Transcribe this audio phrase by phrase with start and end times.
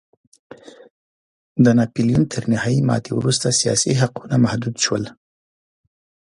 [1.63, 5.03] د ناپلیون تر نهايي ماتې وروسته سیاسي حقونه محدود شول.